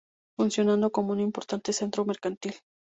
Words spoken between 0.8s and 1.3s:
como un